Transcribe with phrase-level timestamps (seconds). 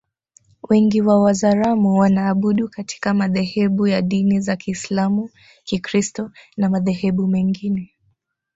[0.69, 5.29] Wengi wa Wazaramo wanaabudu katika madhehebu ya dini za Kiisalamu
[5.63, 7.91] Kikristo na madhehebu mengine